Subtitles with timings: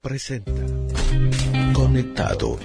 [0.00, 0.52] presenta
[1.74, 2.58] Conectado.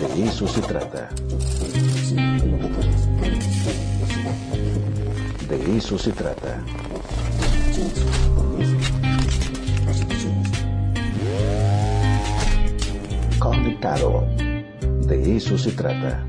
[0.00, 1.08] De eso se trata.
[5.48, 6.64] De eso se trata.
[13.38, 14.26] Conectado.
[15.06, 16.26] De eso se trata.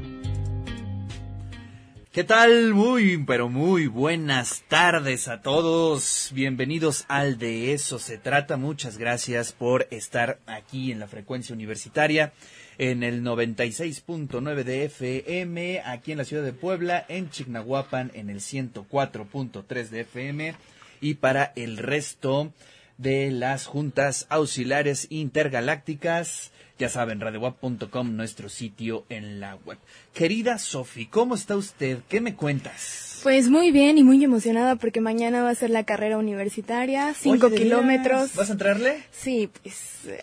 [2.12, 2.74] ¿Qué tal?
[2.74, 6.32] Muy, pero muy buenas tardes a todos.
[6.34, 8.58] Bienvenidos al De eso se trata.
[8.58, 12.34] Muchas gracias por estar aquí en la frecuencia universitaria
[12.80, 18.40] en el 96.9 de FM, aquí en la ciudad de Puebla, en Chignahuapan en el
[18.40, 20.56] 104.3 de FM
[21.02, 22.52] y para el resto
[23.00, 26.52] de las juntas auxiliares intergalácticas.
[26.78, 29.78] Ya saben, radiowap.com, nuestro sitio en la web.
[30.14, 32.00] Querida Sofi, ¿cómo está usted?
[32.08, 33.20] ¿Qué me cuentas?
[33.24, 37.48] Pues muy bien y muy emocionada porque mañana va a ser la carrera universitaria, cinco
[37.48, 38.34] Oye, ¿de kilómetros.
[38.36, 39.04] ¿Vas a entrarle?
[39.12, 39.76] Sí, pues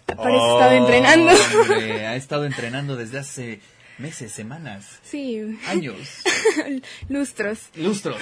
[0.06, 1.32] parece que estaba entrenando.
[1.60, 3.60] Hombre, ha estado entrenando desde hace
[3.98, 5.96] meses, semanas, sí, años,
[7.08, 7.70] lustros.
[7.76, 8.20] lustros.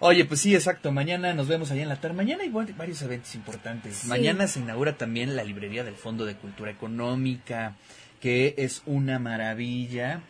[0.00, 0.92] Oye, pues sí, exacto.
[0.92, 2.16] Mañana nos vemos allá en la tarde.
[2.16, 3.96] Mañana hay va- varios eventos importantes.
[3.96, 4.08] Sí.
[4.08, 7.76] Mañana se inaugura también la librería del Fondo de Cultura Económica,
[8.20, 10.22] que es una maravilla.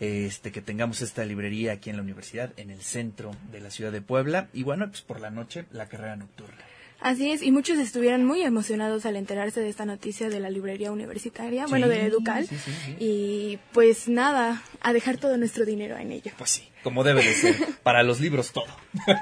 [0.00, 3.92] Este, que tengamos esta librería aquí en la universidad, en el centro de la ciudad
[3.92, 4.48] de Puebla.
[4.52, 6.58] Y bueno, pues por la noche, la carrera nocturna.
[7.02, 10.92] Así es, y muchos estuvieron muy emocionados al enterarse de esta noticia de la librería
[10.92, 12.46] universitaria, bueno, de Educal.
[12.46, 12.96] sí, sí, sí.
[13.00, 16.30] Y pues nada, a dejar todo nuestro dinero en ello.
[16.38, 17.56] Pues sí, como debe de ser.
[17.82, 18.66] Para los libros todo.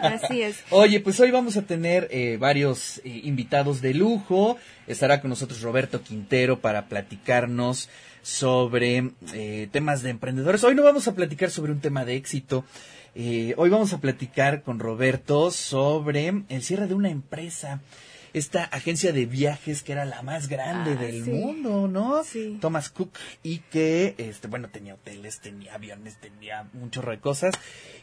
[0.03, 0.62] Así es.
[0.70, 4.58] Oye, pues hoy vamos a tener eh, varios eh, invitados de lujo.
[4.86, 7.89] Estará con nosotros Roberto Quintero para platicarnos
[8.23, 10.64] sobre eh, temas de emprendedores.
[10.64, 12.64] Hoy no vamos a platicar sobre un tema de éxito.
[13.14, 17.80] Eh, hoy vamos a platicar con Roberto sobre el cierre de una empresa.
[18.33, 21.30] Esta agencia de viajes que era la más grande Ah, del sí.
[21.33, 22.22] mundo, ¿no?
[22.22, 22.58] Sí.
[22.61, 23.11] Thomas Cook
[23.42, 27.55] y que, este, bueno, tenía hoteles, tenía aviones, tenía un chorro de cosas.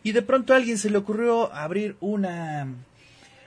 [0.04, 2.68] Y de pronto a alguien se le ocurrió abrir una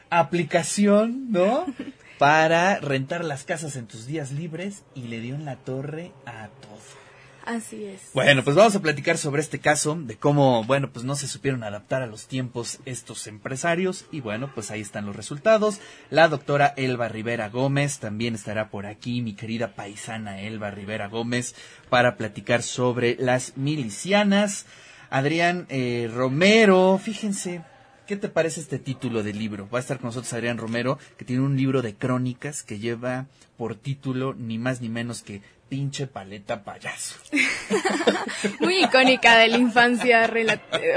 [0.09, 1.67] aplicación, ¿no?
[2.19, 6.49] Para rentar las casas en tus días libres y le dio en la torre a
[6.63, 7.00] todo.
[7.45, 8.11] Así es.
[8.15, 11.65] Bueno, pues vamos a platicar sobre este caso, de cómo, bueno, pues no se supieron
[11.65, 15.81] adaptar a los tiempos estos empresarios y bueno, pues ahí están los resultados.
[16.11, 21.55] La doctora Elba Rivera Gómez también estará por aquí, mi querida paisana Elba Rivera Gómez,
[21.89, 24.67] para platicar sobre las milicianas.
[25.09, 27.63] Adrián eh, Romero, fíjense,
[28.11, 29.69] ¿qué te parece este título del libro?
[29.73, 33.27] Va a estar con nosotros Adrián Romero, que tiene un libro de crónicas que lleva
[33.57, 37.15] por título ni más ni menos que Pinche paleta payaso.
[38.59, 40.29] Muy icónica de la infancia,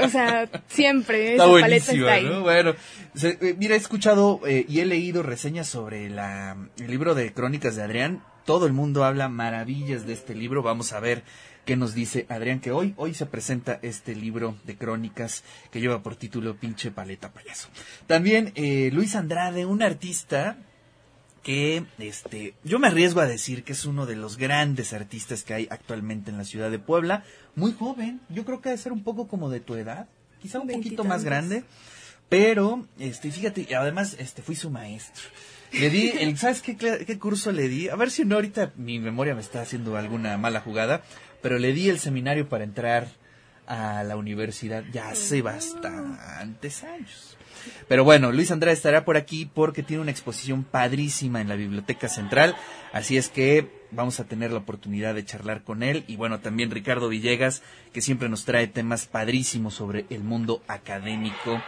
[0.02, 2.24] o sea, siempre Está esa paleta está ahí.
[2.24, 2.40] ¿no?
[2.40, 2.74] Bueno,
[3.14, 7.32] se- eh, mira, he escuchado eh, y he leído reseñas sobre la, el libro de
[7.32, 8.24] crónicas de Adrián.
[8.44, 10.64] Todo el mundo habla maravillas de este libro.
[10.64, 11.22] Vamos a ver
[11.64, 16.02] qué nos dice Adrián, que hoy, hoy se presenta este libro de crónicas que lleva
[16.02, 17.68] por título Pinche Paleta Payaso.
[18.06, 20.56] También eh, Luis Andrade, un artista
[21.42, 25.54] que este yo me arriesgo a decir que es uno de los grandes artistas que
[25.54, 29.04] hay actualmente en la ciudad de Puebla, muy joven, yo creo que debe ser un
[29.04, 30.08] poco como de tu edad,
[30.40, 31.64] quizá un poquito más grande,
[32.28, 35.22] pero este fíjate, y además este fui su maestro.
[35.72, 37.88] Le di, el, ¿sabes qué, qué curso le di?
[37.88, 41.02] A ver si no ahorita mi memoria me está haciendo alguna mala jugada,
[41.44, 43.06] pero le di el seminario para entrar
[43.66, 47.36] a la universidad ya hace bastantes años.
[47.86, 52.08] Pero bueno, Luis Andrade estará por aquí porque tiene una exposición padrísima en la Biblioteca
[52.08, 52.56] Central,
[52.94, 56.70] así es que vamos a tener la oportunidad de charlar con él y bueno, también
[56.70, 57.62] Ricardo Villegas,
[57.92, 61.62] que siempre nos trae temas padrísimos sobre el mundo académico,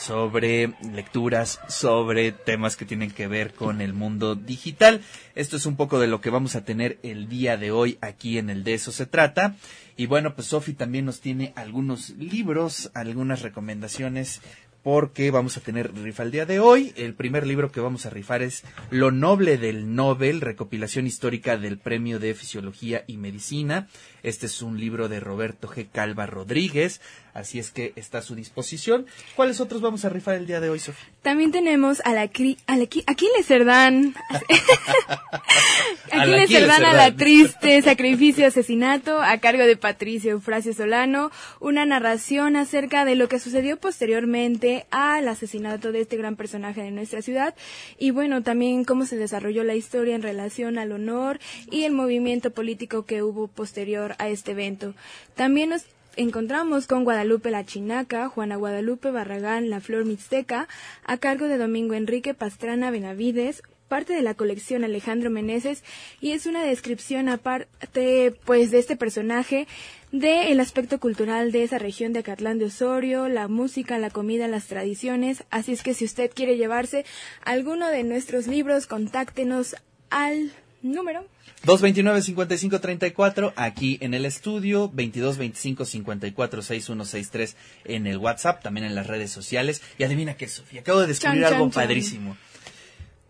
[0.00, 5.02] sobre lecturas, sobre temas que tienen que ver con el mundo digital.
[5.34, 8.38] Esto es un poco de lo que vamos a tener el día de hoy aquí
[8.38, 9.56] en el de eso se trata.
[9.96, 14.40] Y bueno, pues Sofi también nos tiene algunos libros, algunas recomendaciones
[14.82, 16.92] porque vamos a tener rifa el día de hoy.
[16.96, 21.78] El primer libro que vamos a rifar es Lo Noble del Nobel, recopilación histórica del
[21.78, 23.88] Premio de Fisiología y Medicina.
[24.22, 25.86] Este es un libro de Roberto G.
[25.90, 27.00] Calva Rodríguez,
[27.34, 29.06] así es que está a su disposición.
[29.36, 31.08] ¿Cuáles otros vamos a rifar el día de hoy, Sofía?
[31.22, 34.14] También tenemos a la cri- a la qui- Aquiles Cerdán.
[36.12, 41.30] A la Aquiles Cerdán a la triste sacrificio asesinato a cargo de Patricio Eufrasio Solano,
[41.60, 46.90] una narración acerca de lo que sucedió posteriormente al asesinato de este gran personaje de
[46.90, 47.54] nuestra ciudad
[47.98, 51.38] y bueno, también cómo se desarrolló la historia en relación al honor
[51.70, 54.94] y el movimiento político que hubo posterior a este evento.
[55.34, 55.84] También nos
[56.16, 60.68] encontramos con Guadalupe la Chinaca, Juana Guadalupe Barragán, La Flor Mixteca,
[61.04, 65.82] a cargo de Domingo Enrique Pastrana Benavides, parte de la colección Alejandro Meneses
[66.20, 69.66] y es una descripción aparte pues de este personaje
[70.12, 74.66] del aspecto cultural de esa región de Acatlán de Osorio, la música, la comida, las
[74.66, 75.44] tradiciones.
[75.50, 77.04] Así es que si usted quiere llevarse
[77.44, 79.74] alguno de nuestros libros, contáctenos
[80.08, 81.24] al número
[81.66, 87.54] 229-5534 aquí en el estudio, 2225-546163
[87.84, 89.82] en el WhatsApp, también en las redes sociales.
[89.98, 92.38] Y adivina qué, Sofía, acabo de descubrir Chan, algo chan, chan.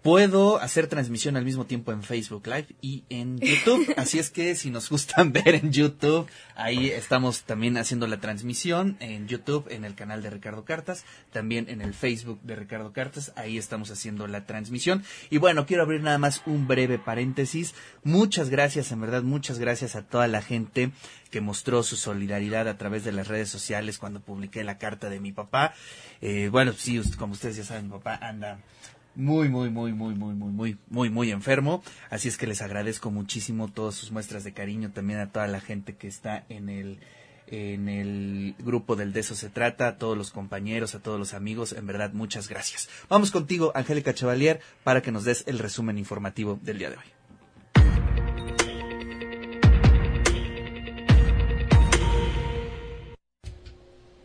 [0.03, 3.93] Puedo hacer transmisión al mismo tiempo en Facebook Live y en YouTube.
[3.99, 6.27] Así es que si nos gustan ver en YouTube,
[6.57, 11.69] ahí estamos también haciendo la transmisión en YouTube, en el canal de Ricardo Cartas, también
[11.69, 15.05] en el Facebook de Ricardo Cartas, ahí estamos haciendo la transmisión.
[15.29, 17.75] Y bueno, quiero abrir nada más un breve paréntesis.
[18.03, 20.93] Muchas gracias, en verdad, muchas gracias a toda la gente
[21.31, 25.21] que mostró su solidaridad a través de las redes sociales cuando publiqué la carta de
[25.21, 25.75] mi papá.
[26.23, 28.61] Eh, bueno, sí, como ustedes ya saben, mi papá anda
[29.21, 31.83] muy, muy, muy, muy, muy, muy, muy, muy, muy enfermo.
[32.09, 35.61] Así es que les agradezco muchísimo todas sus muestras de cariño, también a toda la
[35.61, 36.99] gente que está en el
[37.53, 41.35] en el grupo del De eso se trata, a todos los compañeros, a todos los
[41.35, 42.89] amigos, en verdad muchas gracias.
[43.09, 47.20] Vamos contigo, Angélica Chevalier, para que nos des el resumen informativo del día de hoy.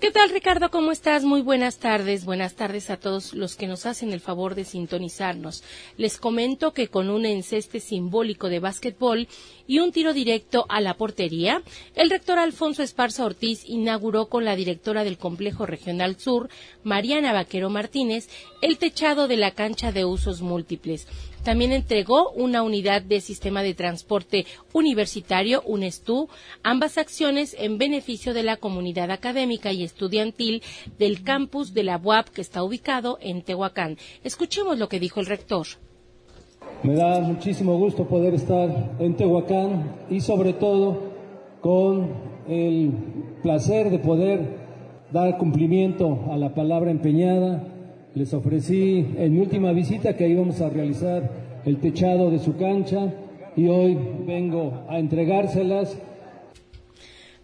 [0.06, 0.69] ¿Qué tal Ricardo?
[0.69, 1.24] ¿Cómo estás?
[1.24, 2.25] Muy buenas tardes.
[2.25, 5.63] Buenas tardes a todos los que nos hacen el favor de sintonizarnos.
[5.98, 9.28] Les comento que con un enceste simbólico de básquetbol
[9.66, 11.63] y un tiro directo a la portería,
[11.96, 16.50] el rector Alfonso Esparza Ortiz inauguró con la directora del Complejo Regional Sur,
[16.84, 18.30] Mariana Vaquero Martínez,
[18.62, 21.08] el techado de la cancha de usos múltiples.
[21.45, 26.27] También entregó una unidad de sistema de transporte universitario, UNESTU,
[26.63, 30.63] ambas acciones en beneficio de la comunidad académica y estudiantil
[30.97, 33.97] del campus de la UAP que está ubicado en Tehuacán.
[34.24, 35.68] Escuchemos lo que dijo el rector.
[36.81, 41.00] Me da muchísimo gusto poder estar en Tehuacán y sobre todo
[41.62, 42.09] con
[42.50, 42.91] el
[43.44, 44.65] placer de poder
[45.12, 47.75] dar cumplimiento a la palabra empeñada.
[48.15, 53.13] Les ofrecí en mi última visita que íbamos a realizar el techado de su cancha
[53.57, 55.97] y hoy vengo a entregárselas.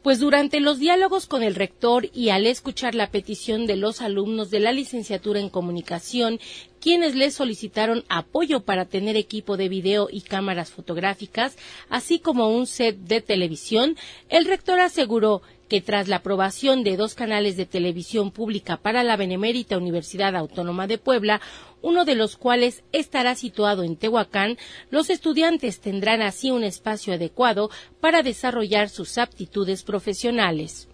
[0.01, 4.49] Pues durante los diálogos con el rector y al escuchar la petición de los alumnos
[4.49, 6.39] de la licenciatura en comunicación,
[6.79, 11.57] quienes le solicitaron apoyo para tener equipo de video y cámaras fotográficas,
[11.89, 13.97] así como un set de televisión,
[14.29, 15.41] el rector aseguró
[15.71, 20.85] que tras la aprobación de dos canales de televisión pública para la Benemérita Universidad Autónoma
[20.85, 21.39] de Puebla,
[21.81, 24.57] uno de los cuales estará situado en Tehuacán,
[24.89, 27.69] los estudiantes tendrán así un espacio adecuado
[28.01, 30.89] para desarrollar sus aptitudes profesionales.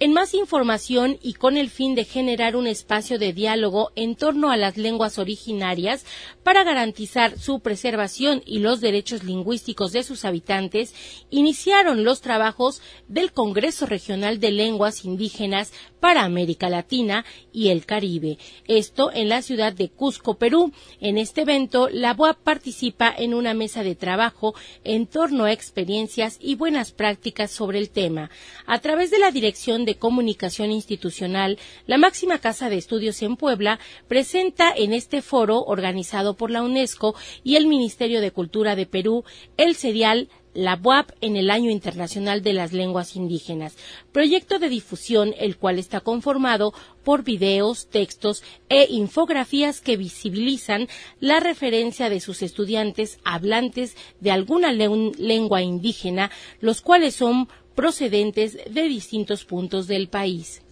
[0.00, 4.52] En más información y con el fin de generar un espacio de diálogo en torno
[4.52, 6.06] a las lenguas originarias
[6.44, 10.94] para garantizar su preservación y los derechos lingüísticos de sus habitantes,
[11.30, 18.38] iniciaron los trabajos del Congreso Regional de Lenguas Indígenas para América Latina y el Caribe.
[18.68, 20.72] Esto en la ciudad de Cusco, Perú.
[21.00, 24.54] En este evento, la BOAP participa en una mesa de trabajo
[24.84, 28.30] en torno a experiencias y buenas prácticas sobre el tema.
[28.64, 33.78] A través de la Dirección de Comunicación Institucional, la máxima casa de estudios en Puebla
[34.06, 39.24] presenta en este foro organizado por la UNESCO y el Ministerio de Cultura de Perú
[39.56, 43.76] el serial la BUAP en el Año Internacional de las Lenguas Indígenas,
[44.12, 46.72] proyecto de difusión el cual está conformado
[47.04, 50.88] por videos, textos e infografías que visibilizan
[51.20, 57.48] la referencia de sus estudiantes hablantes de alguna len- lengua indígena, los cuales son
[57.78, 60.62] procedentes de distintos puntos del país.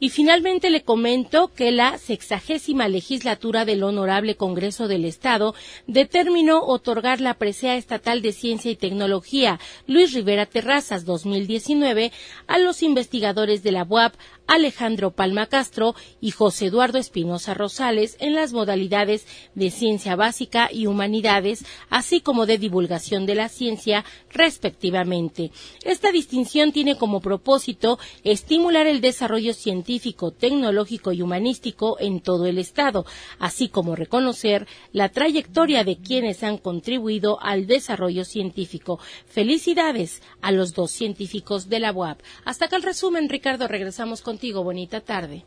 [0.00, 5.54] Y finalmente le comento que la sexagésima legislatura del Honorable Congreso del Estado
[5.86, 12.10] determinó otorgar la presea estatal de Ciencia y Tecnología Luis Rivera Terrazas 2019
[12.48, 14.14] a los investigadores de la UAP
[14.46, 20.86] Alejandro Palma Castro y José Eduardo Espinosa Rosales en las modalidades de ciencia básica y
[20.86, 25.50] humanidades, así como de divulgación de la ciencia, respectivamente.
[25.82, 32.58] Esta distinción tiene como propósito estimular el desarrollo científico, tecnológico y humanístico en todo el
[32.58, 33.06] Estado,
[33.38, 38.98] así como reconocer la trayectoria de quienes han contribuido al desarrollo científico.
[39.26, 42.20] Felicidades a los dos científicos de la UAP.
[42.44, 43.68] Hasta acá el resumen, Ricardo.
[43.68, 44.64] Regresamos contigo.
[44.64, 45.44] Bonita tarde.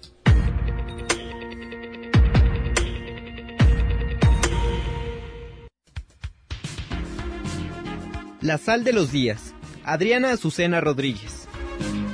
[8.39, 9.53] La sal de los días.
[9.83, 11.49] Adriana Azucena Rodríguez.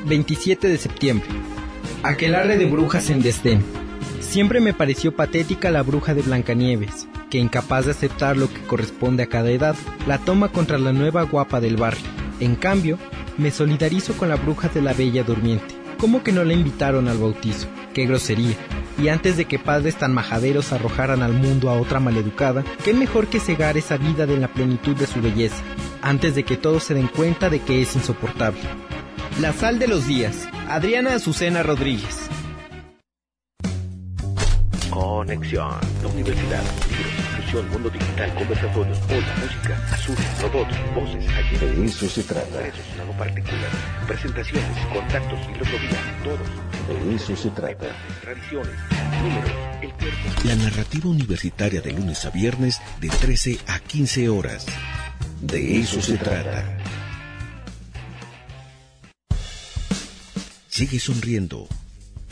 [0.07, 1.27] 27 de septiembre.
[2.01, 3.63] Aquelarre de brujas en desdén.
[4.19, 9.21] Siempre me pareció patética la bruja de Blancanieves, que incapaz de aceptar lo que corresponde
[9.21, 9.75] a cada edad,
[10.07, 12.03] la toma contra la nueva guapa del barrio.
[12.39, 12.97] En cambio,
[13.37, 15.72] me solidarizo con la bruja de la Bella Durmiente.
[16.03, 17.69] ¿Cómo que no la invitaron al bautizo?
[17.93, 18.57] ¡Qué grosería!
[19.01, 23.27] Y antes de que padres tan majaderos arrojaran al mundo a otra maleducada, qué mejor
[23.27, 25.63] que cegar esa vida de la plenitud de su belleza,
[26.01, 28.59] antes de que todos se den cuenta de que es insoportable.
[29.39, 30.45] La sal de los días.
[30.67, 32.27] Adriana Azucena Rodríguez.
[34.89, 35.79] Conexión.
[36.13, 36.63] Universidad,
[37.53, 41.57] inclusión, mundo digital, conversatorios, hola, música, azul, robots, voces, allí.
[41.57, 42.59] De eso se trata.
[42.59, 43.69] Ingresos en algo particular.
[44.07, 46.49] Presentaciones, contactos, filosofía, todos.
[46.87, 47.95] De eso se trata.
[48.21, 48.75] Tradiciones,
[49.21, 50.47] números, el cuerpo.
[50.47, 54.65] La narrativa universitaria de lunes a viernes de 13 a 15 horas.
[55.41, 56.77] De eso se trata.
[60.67, 61.67] Sigue sonriendo.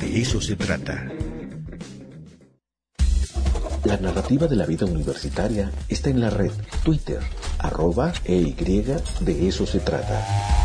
[0.00, 1.10] De eso se trata.
[3.84, 6.52] La narrativa de la vida universitaria está en la red
[6.84, 7.18] Twitter,
[7.58, 8.40] arroba e
[9.20, 10.63] de eso se trata.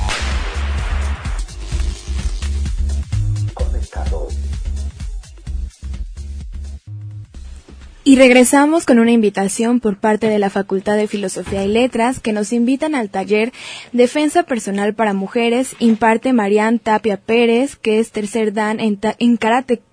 [8.10, 12.34] Y regresamos con una invitación por parte de la Facultad de Filosofía y Letras que
[12.34, 13.54] nos invitan al taller
[13.94, 19.84] Defensa Personal para Mujeres, imparte Marian Tapia Pérez, que es tercer dan en, en karate,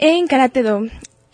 [0.00, 0.82] en karate do.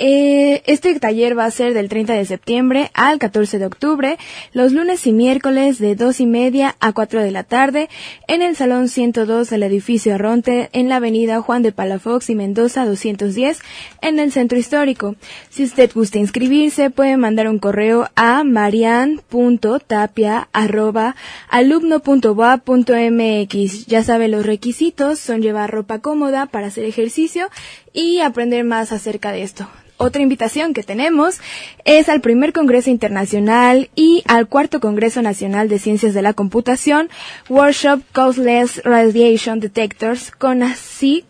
[0.03, 4.17] Eh, este taller va a ser del 30 de septiembre al 14 de octubre,
[4.55, 7.91] los lunes y miércoles de 2 y media a 4 de la tarde,
[8.27, 12.87] en el Salón 102 del edificio Arronte, en la avenida Juan de Palafox y Mendoza
[12.87, 13.59] 210,
[14.01, 15.17] en el centro histórico.
[15.51, 21.15] Si usted gusta inscribirse, puede mandar un correo a marian.tapia arroba
[21.51, 23.87] alumno.boa.mx.
[23.87, 27.51] Ya sabe los requisitos, son llevar ropa cómoda para hacer ejercicio
[27.93, 29.69] y aprender más acerca de esto.
[29.97, 31.41] Otra invitación que tenemos
[31.85, 37.11] es al primer Congreso Internacional y al cuarto Congreso Nacional de Ciencias de la Computación,
[37.51, 41.27] Workshop Causeless Radiation Detectors, con así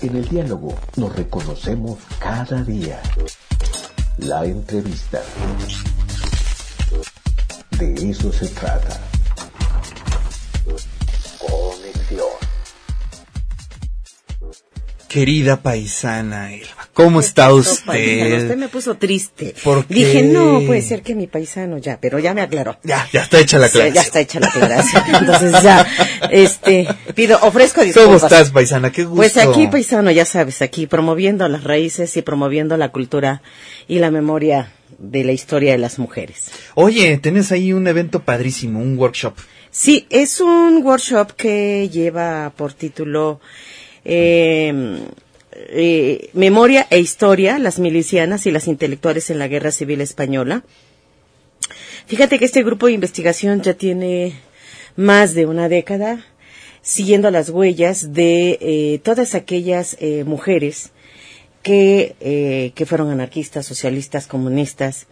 [0.00, 3.00] En el diálogo nos reconocemos cada día.
[4.18, 5.22] La entrevista.
[7.78, 9.00] De eso se trata.
[11.38, 12.26] Conexión.
[15.08, 18.42] Querida paisana Elba, ¿cómo está paisano, usted?
[18.42, 19.54] Usted me puso triste.
[19.64, 19.94] ¿Por qué?
[19.94, 22.78] Dije, no, puede ser que mi paisano ya, pero ya me aclaró.
[22.82, 23.92] Ya, ya está hecha la Sí, clase.
[23.92, 25.02] Ya está hecha la aclaración.
[25.14, 25.86] Entonces ya,
[26.30, 28.04] este, pido, ofrezco disculpas.
[28.04, 28.92] ¿Cómo estás, paisana?
[28.92, 29.16] Qué gusto.
[29.16, 33.40] Pues aquí, paisano, ya sabes, aquí promoviendo las raíces y promoviendo la cultura
[33.86, 36.50] y la memoria de la historia de las mujeres.
[36.74, 39.34] Oye, tenés ahí un evento padrísimo, un workshop.
[39.70, 43.40] Sí, es un workshop que lleva por título
[44.04, 44.98] eh,
[45.52, 50.64] eh, Memoria e Historia, las milicianas y las intelectuales en la Guerra Civil Española.
[52.06, 54.34] Fíjate que este grupo de investigación ya tiene
[54.96, 56.24] más de una década
[56.82, 60.90] siguiendo las huellas de eh, todas aquellas eh, mujeres
[61.62, 65.06] que, eh, que fueron anarquistas, socialistas, comunistas,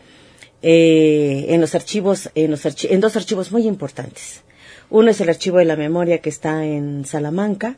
[0.63, 4.43] eh, en los archivos, en, los archi- en dos archivos muy importantes.
[4.89, 7.77] Uno es el archivo de la memoria que está en Salamanca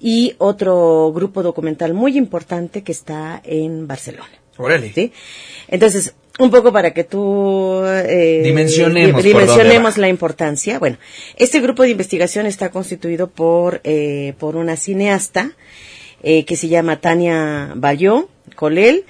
[0.00, 4.28] y otro grupo documental muy importante que está en Barcelona.
[4.58, 4.92] Órale.
[4.92, 5.12] ¿sí?
[5.68, 10.78] Entonces, un poco para que tú eh, Dimensionemos dimensionemos la importancia.
[10.78, 10.98] Bueno,
[11.36, 15.52] este grupo de investigación está constituido por eh, por una cineasta
[16.24, 19.04] eh, que se llama Tania Bayó Colel.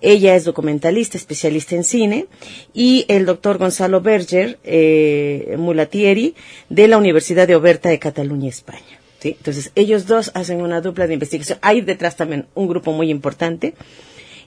[0.00, 2.26] Ella es documentalista, especialista en cine,
[2.72, 6.34] y el doctor Gonzalo Berger eh, Mulatieri
[6.70, 8.98] de la Universidad de Oberta de Cataluña, España.
[9.22, 11.58] Entonces, ellos dos hacen una dupla de investigación.
[11.62, 13.74] Hay detrás también un grupo muy importante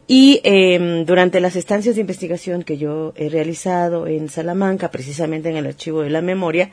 [0.07, 5.57] Y eh, durante las estancias de investigación que yo he realizado en Salamanca, precisamente en
[5.57, 6.69] el archivo de la memoria,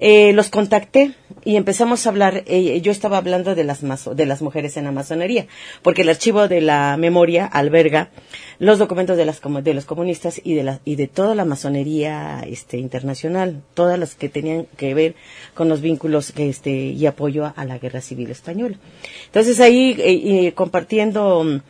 [0.00, 1.12] eh, los contacté
[1.44, 4.92] y empezamos a hablar, eh, yo estaba hablando de las, de las mujeres en la
[4.92, 5.46] masonería,
[5.82, 8.10] porque el archivo de la memoria alberga
[8.58, 12.44] los documentos de, las, de los comunistas y de, la, y de toda la masonería
[12.46, 15.14] este, internacional, todas las que tenían que ver
[15.54, 18.78] con los vínculos este, y apoyo a, la guerra civil española.
[19.26, 21.60] Entonces ahí, eh, compartiendo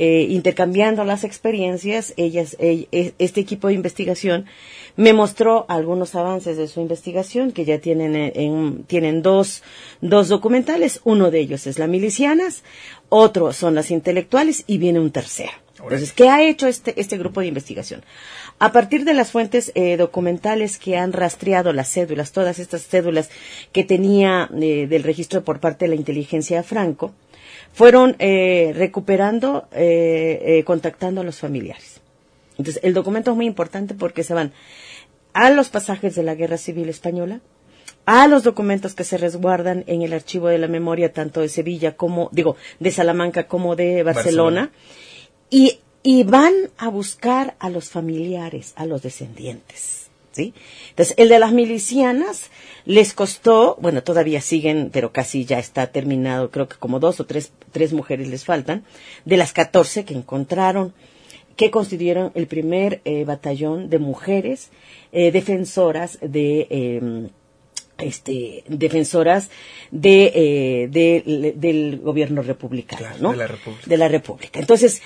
[0.00, 2.86] eh, intercambiando las experiencias, ellas, e,
[3.18, 4.46] este equipo de investigación
[4.98, 9.62] me mostró algunos avances de su investigación que ya tienen, en, tienen dos,
[10.00, 11.00] dos documentales.
[11.04, 12.64] Uno de ellos es la milicianas,
[13.08, 15.52] otro son las intelectuales y viene un tercero.
[15.80, 18.02] Entonces, ¿qué ha hecho este, este grupo de investigación?
[18.58, 23.30] A partir de las fuentes eh, documentales que han rastreado las cédulas, todas estas cédulas
[23.70, 27.14] que tenía eh, del registro por parte de la inteligencia Franco,
[27.72, 32.00] fueron eh, recuperando, eh, eh, contactando a los familiares.
[32.56, 34.52] Entonces, el documento es muy importante porque se van
[35.38, 37.40] a los pasajes de la Guerra Civil Española,
[38.06, 41.96] a los documentos que se resguardan en el archivo de la memoria tanto de Sevilla
[41.96, 44.72] como, digo, de Salamanca como de Barcelona,
[45.48, 50.10] Y, y van a buscar a los familiares, a los descendientes.
[50.32, 50.54] ¿sí?
[50.90, 52.50] Entonces, el de las milicianas
[52.84, 57.26] les costó, bueno, todavía siguen, pero casi ya está terminado, creo que como dos o
[57.26, 58.84] tres, tres mujeres les faltan,
[59.24, 60.94] de las catorce que encontraron,
[61.58, 64.70] que constituyeron el primer eh, batallón de mujeres
[65.10, 67.28] eh, defensoras de em,
[67.98, 69.50] este, defensoras
[69.90, 73.32] de, eh, del gobierno republicano, ¿no?
[73.32, 73.86] De la República.
[73.86, 74.60] De la República.
[74.60, 75.02] Entonces,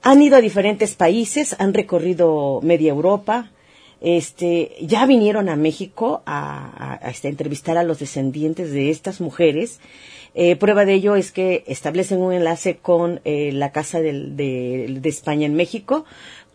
[0.00, 3.50] han ido a diferentes países, han recorrido media Europa,
[4.02, 9.80] este, ya vinieron a México a, este, entrevistar a los descendientes de estas mujeres.
[10.34, 15.46] Eh, prueba de ello es que establecen un enlace con eh, la Casa de España
[15.46, 16.04] en México,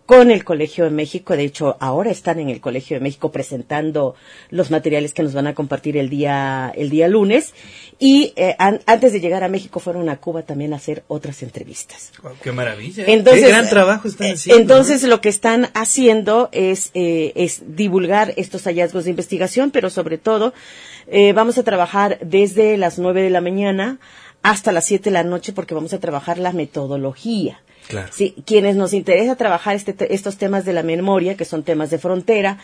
[0.08, 1.36] con el Colegio de México.
[1.36, 4.16] De hecho, ahora están en el Colegio de México presentando
[4.50, 7.54] los materiales que nos van a compartir el día, el día lunes.
[8.00, 12.14] Y eh, antes de llegar a México fueron a Cuba también a hacer otras entrevistas.
[12.42, 13.04] ¡Qué maravilla!
[13.06, 14.62] Entonces, ¡Qué gran trabajo están eh, haciendo!
[14.62, 20.18] Entonces, lo que están haciendo es, eh, es divulgar estos hallazgos de investigación, pero sobre
[20.18, 20.54] todo
[21.34, 24.00] vamos a trabajar desde las nueve de la mañana
[24.42, 27.62] hasta las siete de la noche porque vamos a trabajar la metodología.
[28.12, 31.98] Sí, quienes nos interesa trabajar este estos temas de la memoria, que son temas de
[31.98, 32.58] frontera,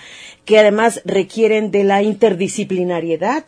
[0.45, 3.45] que además requieren de la interdisciplinariedad,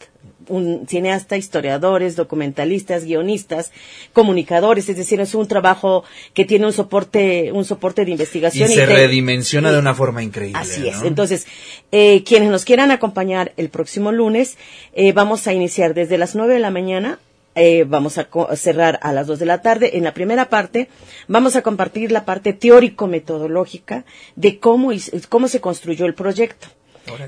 [0.48, 3.72] un cineasta, historiadores, documentalistas, guionistas,
[4.14, 8.72] comunicadores, es decir, es un trabajo que tiene un soporte, un soporte de investigación.
[8.72, 10.60] Y se redimensiona de una forma increíble.
[10.60, 11.02] Así es.
[11.04, 11.48] Entonces,
[11.92, 14.58] eh, quienes nos quieran acompañar el próximo lunes,
[14.94, 17.20] eh, vamos a iniciar desde las nueve de la mañana
[17.56, 19.98] eh, vamos a cerrar a las dos de la tarde.
[19.98, 20.90] En la primera parte
[21.28, 24.92] vamos a compartir la parte teórico-metodológica de cómo,
[25.30, 26.68] cómo se construyó el proyecto.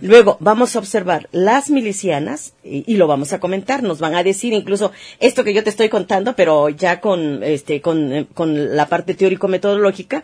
[0.01, 3.83] Luego vamos a observar las milicianas y, lo vamos a comentar.
[3.83, 7.81] Nos van a decir incluso esto que yo te estoy contando, pero ya con, este,
[7.81, 10.23] con, eh, con la parte teórico-metodológica.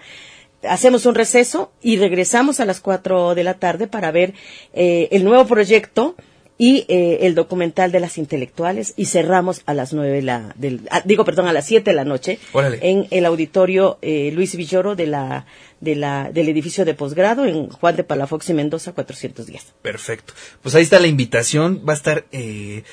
[0.68, 4.34] Hacemos un receso y regresamos a las cuatro de la tarde para ver
[4.74, 6.16] eh, el nuevo proyecto
[6.58, 11.02] y eh, el documental de las intelectuales y cerramos a las nueve la del, ah,
[11.04, 15.08] digo perdón a las siete de la noche en el auditorio eh, Luis Villoro de
[15.08, 15.46] la
[15.82, 20.34] de la del edificio de posgrado en Juan de Palafox y Mendoza 410 perfecto.
[20.62, 21.84] Pues ahí está la invitación.
[21.88, 22.84] Va a estar eh,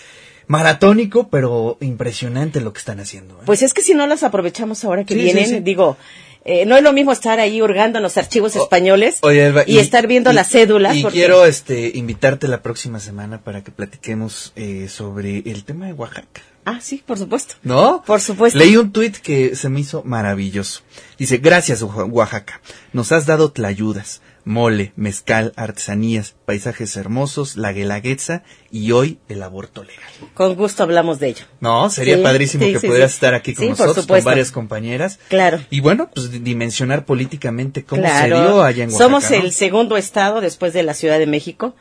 [0.47, 3.41] maratónico, pero impresionante lo que están haciendo.
[3.47, 5.97] Pues es que si no las aprovechamos ahora que vienen, digo,
[6.45, 9.21] eh, no es lo mismo estar ahí hurgando en los archivos españoles
[9.67, 10.97] y, estar viendo las cédulas.
[10.97, 15.93] Y quiero este, invitarte la próxima semana para que platiquemos eh, sobre el tema de
[15.93, 16.43] Oaxaca.
[16.65, 17.55] Ah, sí, por supuesto.
[17.63, 18.03] ¿No?
[18.07, 18.59] Por supuesto.
[18.59, 20.83] Leí un tuit que se me hizo maravilloso.
[21.19, 22.61] Dice, gracias Oaxaca,
[22.93, 29.83] nos has dado tlayudas, mole, mezcal, artesanías, paisajes hermosos, la guelaguetza y hoy el aborto
[29.83, 30.11] legal.
[30.35, 31.45] Con gusto hablamos de ello.
[31.61, 35.19] No, sería padrísimo que pudieras estar aquí con nosotros, con varias compañeras.
[35.29, 35.61] Claro.
[35.71, 39.05] Y bueno, pues dimensionar políticamente cómo se dio allá en Oaxaca.
[39.05, 41.75] Somos el segundo estado después de la Ciudad de México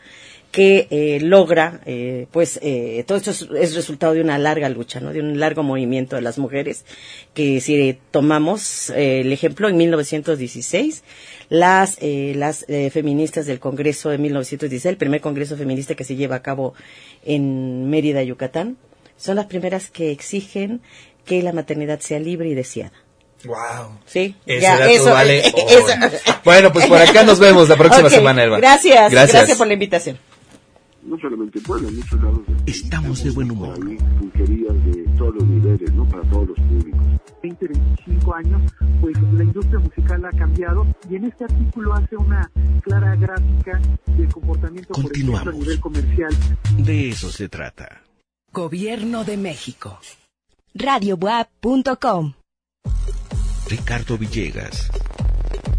[0.51, 5.13] que eh, logra, eh, pues, eh, todo esto es, resultado de una larga lucha, ¿no?
[5.13, 6.85] De un largo movimiento de las mujeres,
[7.33, 11.03] que si tomamos el ejemplo, en 1916,
[11.49, 16.41] las, las feministas del Congreso de 1916, el primer Congreso feminista que se lleva a
[16.41, 16.73] cabo
[17.23, 18.77] en Mérida, Yucatán,
[19.17, 20.81] son las primeras que exigen
[21.25, 22.93] que la maternidad sea libre y deseada.
[23.45, 23.99] Wow.
[24.05, 24.35] Sí.
[24.45, 25.43] eso, vale.
[26.43, 28.57] Bueno, pues por acá nos vemos la próxima semana, Elba.
[28.57, 29.11] Gracias.
[29.11, 30.17] Gracias por la invitación.
[31.09, 32.41] No solamente en Puebla, en muchos lados.
[32.65, 33.77] Estamos de buen humor.
[33.85, 36.07] Ahí, pulquerías de todos los niveles, ¿no?
[36.07, 37.01] Para todos los públicos.
[37.41, 42.51] 20, 25 años, pues la industria musical ha cambiado y en este artículo hace una
[42.83, 46.33] clara gráfica del comportamiento por ejemplo, a nivel comercial.
[46.77, 48.03] De eso se trata.
[48.51, 49.99] Gobierno de México.
[50.75, 52.33] RadioWeb.com
[53.67, 54.91] Ricardo Villegas.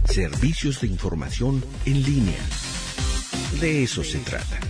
[0.04, 2.40] Servicios de información en línea.
[3.60, 4.69] De eso se trata.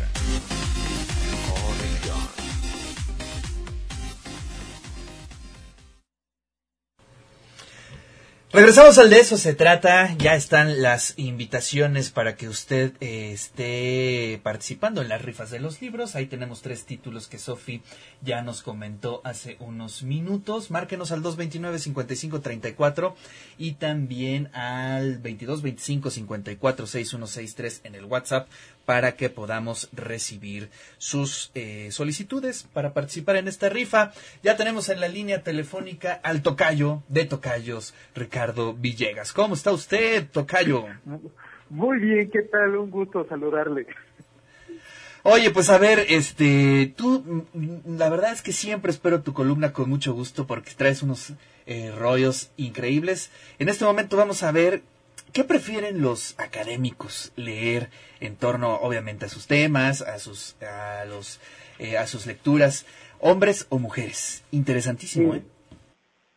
[8.53, 10.13] Regresamos al de eso se trata.
[10.19, 15.81] Ya están las invitaciones para que usted eh, esté participando en las rifas de los
[15.81, 16.17] libros.
[16.17, 17.81] Ahí tenemos tres títulos que Sofi
[18.23, 20.73] ya nos comentó hace unos minutos.
[20.73, 23.15] Márquenos al 229-5534
[23.57, 28.49] y también al 2225-546163 en el WhatsApp
[28.91, 34.11] para que podamos recibir sus eh, solicitudes para participar en esta rifa.
[34.43, 39.33] Ya tenemos en la línea telefónica al tocayo de tocayos, Ricardo Villegas.
[39.33, 40.87] ¿Cómo está usted, tocayo?
[41.69, 42.79] Muy bien, ¿qué tal?
[42.79, 43.87] Un gusto saludarle.
[45.23, 47.47] Oye, pues a ver, este, tú,
[47.87, 51.35] la verdad es que siempre espero tu columna con mucho gusto porque traes unos
[51.67, 53.31] eh, rollos increíbles.
[53.61, 54.83] En este momento vamos a ver
[55.33, 57.89] ¿Qué prefieren los académicos leer
[58.21, 61.41] en torno, obviamente, a sus temas, a sus, a los,
[61.79, 62.87] eh, a sus lecturas,
[63.21, 64.45] hombres o mujeres?
[64.51, 65.43] Interesantísimo, ¿eh?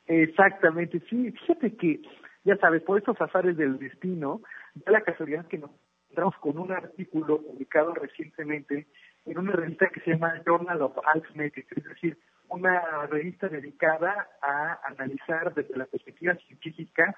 [0.06, 1.32] Exactamente, sí.
[1.32, 2.02] Fíjate que,
[2.44, 4.42] ya sabes, por estos azares del destino,
[4.76, 5.72] da la casualidad que nos
[6.10, 8.86] encontramos con un artículo publicado recientemente
[9.26, 12.18] en una revista que se llama Journal of Arithmetic, es decir,
[12.50, 17.16] una revista dedicada a analizar desde la perspectiva científica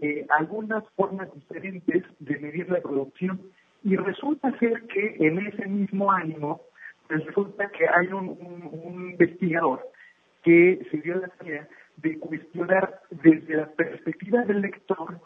[0.00, 3.40] eh, algunas formas diferentes de medir la producción.
[3.82, 6.60] Y resulta ser que en ese mismo ánimo
[7.08, 8.36] pues resulta que hay un,
[9.10, 9.80] investigador
[10.42, 15.20] que se dio la tarea de cuestionar desde la perspectiva del lector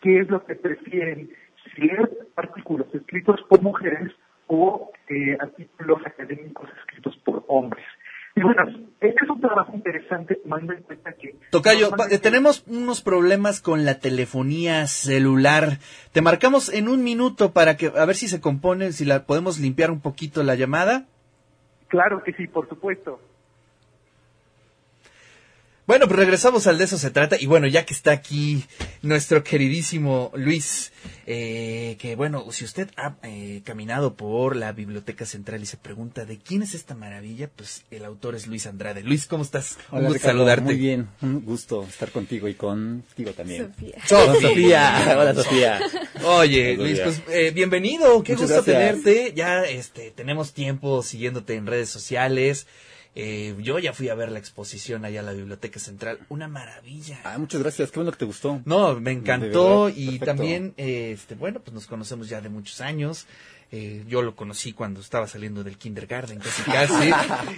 [0.00, 1.30] qué es lo que prefieren,
[1.74, 4.12] si leer artículos escritos por mujeres
[4.46, 7.84] o eh, artículos académicos escritos por hombres.
[8.34, 8.64] Y bueno,
[9.00, 11.36] este es un trabajo interesante tomando en cuenta que...
[11.50, 11.90] Tocayo,
[12.22, 15.78] tenemos unos problemas con la telefonía celular.
[16.12, 19.58] Te marcamos en un minuto para que, a ver si se compone, si la podemos
[19.58, 21.06] limpiar un poquito la llamada.
[21.88, 23.20] Claro que sí, por supuesto.
[25.86, 27.36] Bueno, pues regresamos al de eso se trata.
[27.38, 28.64] Y bueno, ya que está aquí
[29.02, 30.92] nuestro queridísimo Luis,
[31.26, 36.24] eh, que bueno, si usted ha eh, caminado por la Biblioteca Central y se pregunta
[36.24, 39.04] de quién es esta maravilla, pues el autor es Luis Andrade.
[39.04, 39.78] Luis, ¿cómo estás?
[39.90, 40.64] Hola, un gusto saludarte.
[40.64, 43.72] Muy bien, un gusto estar contigo y contigo también.
[43.72, 44.40] Sofía.
[44.40, 45.16] Sofía.
[45.16, 45.80] Hola, Sofía.
[46.24, 48.24] Oye, Luis, pues eh, bienvenido.
[48.24, 49.34] Qué gusto tenerte.
[49.36, 52.66] Ya este, tenemos tiempo siguiéndote en redes sociales.
[53.18, 56.18] Eh, yo ya fui a ver la exposición allá a la Biblioteca Central.
[56.28, 57.18] Una maravilla.
[57.24, 57.90] Ah, muchas gracias.
[57.90, 58.60] Qué bueno que te gustó.
[58.66, 59.88] No, me encantó.
[59.88, 63.26] Y también, eh, este, bueno, pues nos conocemos ya de muchos años.
[63.72, 67.10] Eh, yo lo conocí cuando estaba saliendo del kindergarten, casi casi.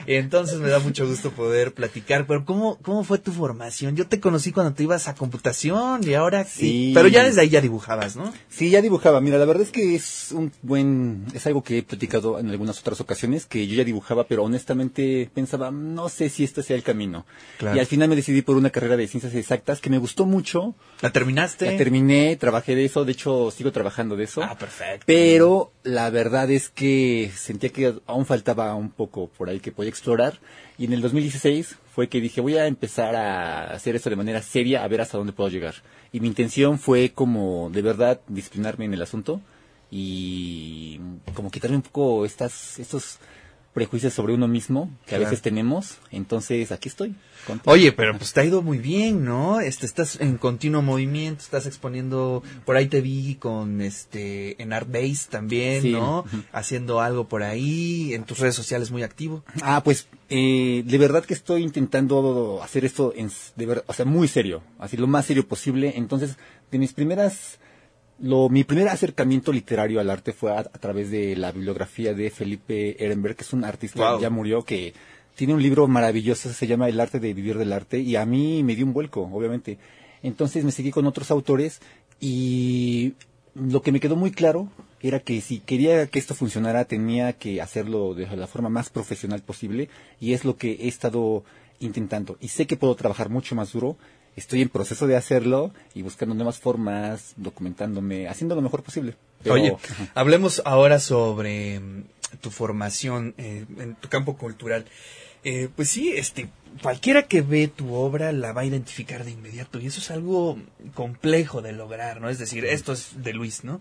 [0.07, 2.27] Entonces me da mucho gusto poder platicar.
[2.27, 3.94] Pero ¿cómo, ¿cómo fue tu formación?
[3.94, 6.92] Yo te conocí cuando te ibas a computación y ahora sí.
[6.94, 8.33] Pero ya desde ahí ya dibujabas, ¿no?
[8.49, 9.21] Sí, ya dibujaba.
[9.21, 12.81] Mira, la verdad es que es un buen, es algo que he platicado en algunas
[12.81, 16.83] otras ocasiones, que yo ya dibujaba, pero honestamente pensaba, no sé si este sea el
[16.83, 17.27] camino.
[17.61, 20.75] Y al final me decidí por una carrera de ciencias exactas que me gustó mucho.
[21.03, 21.73] ¿La terminaste?
[21.73, 24.42] La terminé, trabajé de eso, de hecho sigo trabajando de eso.
[24.42, 25.05] Ah, perfecto.
[25.07, 29.90] Pero la verdad es que sentía que aún faltaba un poco por ahí que podía
[29.90, 30.38] explorar.
[30.76, 34.42] Y en el 2016 fue que dije, voy a empezar a hacer esto de manera
[34.42, 35.74] seria, a ver hasta dónde puedo llegar.
[36.12, 39.40] Y mi intención fue como de verdad disciplinarme en el asunto
[39.90, 41.00] y
[41.34, 43.18] como quitarme un poco estas, estos
[43.72, 45.98] prejuicios sobre uno mismo que a veces tenemos.
[46.11, 47.14] Entonces, aquí estoy.
[47.64, 49.61] Oye, pero pues te ha ido muy bien, ¿no?
[49.61, 55.28] Este, estás en continuo movimiento, estás exponiendo, por ahí te vi con este, en Artbase
[55.31, 56.24] también, ¿no?
[56.52, 59.44] Haciendo algo por ahí, en tus redes sociales muy activo.
[59.62, 64.04] Ah, pues, eh, de verdad que estoy intentando hacer esto, en, de verdad, o sea,
[64.04, 65.94] muy serio, así lo más serio posible.
[65.96, 66.37] Entonces,
[66.70, 67.59] de mis primeras
[68.20, 73.02] lo, mi primer acercamiento literario al arte fue a, través de la bibliografía de Felipe
[73.02, 74.94] Ehrenberg, que es un artista que ya murió, que
[75.35, 78.64] tiene un libro maravilloso, se llama El arte de vivir del arte, y a mí
[78.64, 79.78] me dio un vuelco, obviamente.
[80.22, 81.81] Entonces me seguí con otros autores
[82.20, 83.14] y
[83.54, 84.68] lo que me quedó muy claro
[85.00, 89.42] era que si quería que esto funcionara tenía que hacerlo de la forma más profesional
[89.42, 89.88] posible
[90.20, 91.44] y es lo que he estado
[91.78, 92.37] intentando.
[92.40, 93.96] Y sé que puedo trabajar mucho más duro,
[94.38, 99.16] estoy en proceso de hacerlo y buscando nuevas formas, documentándome, haciendo lo mejor posible.
[99.48, 99.77] Oye,
[100.14, 102.05] hablemos ahora sobre mm,
[102.40, 104.85] tu formación eh, en tu campo cultural.
[105.44, 106.48] Eh, pues sí, este,
[106.83, 110.59] cualquiera que ve tu obra la va a identificar de inmediato y eso es algo
[110.94, 112.29] complejo de lograr, ¿no?
[112.29, 113.81] Es decir, esto es de Luis, ¿no?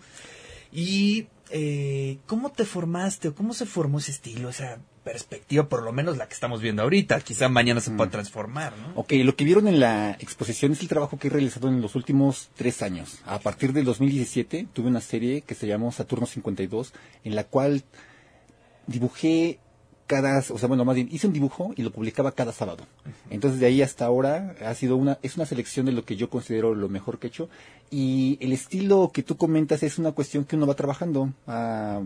[0.71, 5.93] Y eh, ¿cómo te formaste o cómo se formó ese estilo, esa perspectiva, por lo
[5.93, 7.21] menos la que estamos viendo ahorita?
[7.21, 8.99] Quizá mañana se pueda transformar, ¿no?
[8.99, 11.95] Ok, lo que vieron en la exposición es el trabajo que he realizado en los
[11.95, 13.19] últimos tres años.
[13.25, 16.93] A partir del 2017 tuve una serie que se llamó Saturno 52,
[17.23, 17.83] en la cual
[18.85, 19.59] dibujé
[20.07, 22.85] cada, o sea, bueno, más bien hice un dibujo y lo publicaba cada sábado.
[23.29, 26.29] Entonces de ahí hasta ahora ha sido una, es una selección de lo que yo
[26.29, 27.49] considero lo mejor que he hecho.
[27.91, 31.33] Y el estilo que tú comentas es una cuestión que uno va trabajando.
[31.45, 32.01] Ah,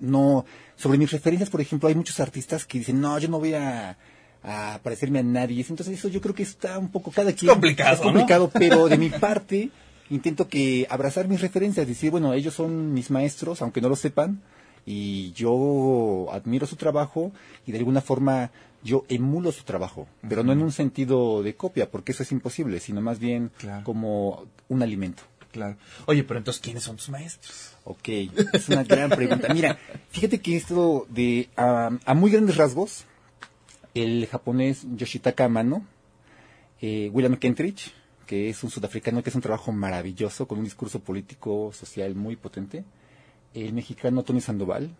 [0.00, 0.44] no,
[0.76, 3.96] sobre mis referencias, por ejemplo, hay muchos artistas que dicen, no, yo no voy a,
[4.42, 5.64] a parecerme a nadie.
[5.68, 7.50] Entonces eso yo creo que está un poco cada quien.
[7.50, 9.70] Complicado, Es complicado, pero de mi parte
[10.10, 14.42] intento que abrazar mis referencias, decir, bueno, ellos son mis maestros, aunque no lo sepan,
[14.84, 17.32] y yo admiro su trabajo
[17.66, 18.50] y de alguna forma
[18.82, 22.80] yo emulo su trabajo, pero no en un sentido de copia, porque eso es imposible,
[22.80, 23.50] sino más bien
[23.84, 25.22] como un alimento.
[25.52, 25.76] Claro.
[26.06, 27.74] Oye, pero entonces, ¿quiénes son tus maestros?
[27.84, 28.08] Ok,
[28.52, 29.52] es una gran pregunta.
[29.52, 29.78] Mira,
[30.10, 33.04] fíjate que esto de, a, a muy grandes rasgos,
[33.94, 35.84] el japonés Yoshitaka Amano,
[36.80, 37.92] eh, William Kentridge,
[38.26, 42.36] que es un sudafricano que hace un trabajo maravilloso con un discurso político, social muy
[42.36, 42.84] potente,
[43.54, 44.94] el mexicano Tony Sandoval.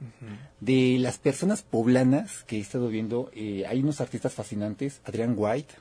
[0.59, 5.75] De las personas poblanas que he estado viendo, eh, hay unos artistas fascinantes, Adrián White,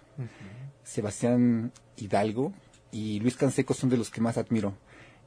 [0.84, 2.54] Sebastián Hidalgo
[2.92, 4.74] y Luis Canseco son de los que más admiro.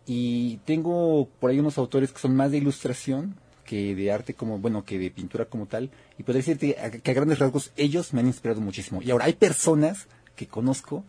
[0.06, 4.58] Y tengo por ahí unos autores que son más de ilustración que de arte como,
[4.58, 5.90] bueno, que de pintura como tal.
[6.18, 9.00] Y podría decirte que a grandes rasgos ellos me han inspirado muchísimo.
[9.02, 11.04] Y ahora hay personas que conozco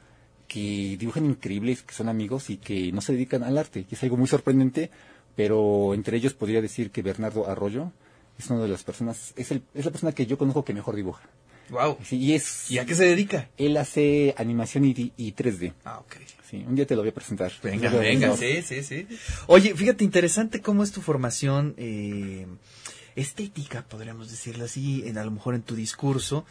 [0.47, 3.85] que dibujan increíbles, que son amigos y que no se dedican al arte.
[3.89, 4.91] Y es algo muy sorprendente,
[5.35, 7.91] pero entre ellos podría decir que Bernardo Arroyo
[8.37, 10.95] es una de las personas, es, el, es la persona que yo conozco que mejor
[10.95, 11.23] dibuja.
[11.69, 11.97] Wow.
[12.03, 12.69] Sí, y es...
[12.69, 13.49] ¿Y a qué se dedica?
[13.57, 15.73] Él hace animación y, y 3D.
[15.85, 16.17] Ah, ok.
[16.49, 17.51] Sí, un día te lo voy a presentar.
[17.63, 18.37] Venga, No, venga, no.
[18.37, 19.07] sí, sí, sí.
[19.47, 22.45] Oye, fíjate, interesante cómo es tu formación eh,
[23.15, 26.45] estética, podríamos decirlo así, en, a lo mejor en tu discurso.